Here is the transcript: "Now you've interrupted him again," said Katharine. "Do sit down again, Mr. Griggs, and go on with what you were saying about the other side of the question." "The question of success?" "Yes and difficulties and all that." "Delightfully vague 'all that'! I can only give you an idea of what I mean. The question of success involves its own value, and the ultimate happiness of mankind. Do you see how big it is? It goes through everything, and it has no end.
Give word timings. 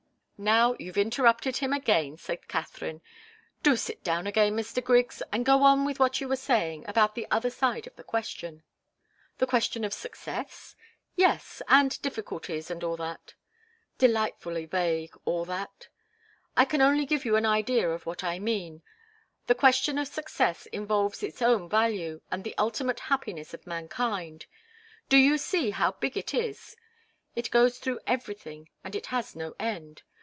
"Now 0.43 0.75
you've 0.79 0.97
interrupted 0.97 1.57
him 1.57 1.71
again," 1.71 2.17
said 2.17 2.47
Katharine. 2.47 3.01
"Do 3.61 3.75
sit 3.75 4.03
down 4.03 4.25
again, 4.25 4.55
Mr. 4.55 4.83
Griggs, 4.83 5.21
and 5.31 5.45
go 5.45 5.61
on 5.61 5.85
with 5.85 5.99
what 5.99 6.19
you 6.19 6.27
were 6.27 6.35
saying 6.35 6.83
about 6.89 7.13
the 7.13 7.27
other 7.29 7.51
side 7.51 7.85
of 7.85 7.95
the 7.95 8.03
question." 8.03 8.63
"The 9.37 9.45
question 9.45 9.83
of 9.83 9.93
success?" 9.93 10.75
"Yes 11.15 11.61
and 11.67 12.01
difficulties 12.01 12.71
and 12.71 12.83
all 12.83 12.97
that." 12.97 13.35
"Delightfully 13.99 14.65
vague 14.65 15.13
'all 15.25 15.45
that'! 15.45 15.89
I 16.57 16.65
can 16.65 16.81
only 16.81 17.05
give 17.05 17.23
you 17.23 17.35
an 17.35 17.45
idea 17.45 17.87
of 17.87 18.07
what 18.07 18.23
I 18.23 18.39
mean. 18.39 18.81
The 19.45 19.53
question 19.53 19.99
of 19.99 20.07
success 20.07 20.65
involves 20.71 21.21
its 21.21 21.43
own 21.43 21.69
value, 21.69 22.19
and 22.31 22.43
the 22.43 22.55
ultimate 22.57 23.01
happiness 23.01 23.53
of 23.53 23.67
mankind. 23.67 24.47
Do 25.07 25.17
you 25.17 25.37
see 25.37 25.69
how 25.69 25.91
big 25.91 26.17
it 26.17 26.33
is? 26.33 26.75
It 27.35 27.51
goes 27.51 27.77
through 27.77 27.99
everything, 28.07 28.69
and 28.83 28.95
it 28.95 29.05
has 29.05 29.35
no 29.35 29.53
end. 29.59 30.01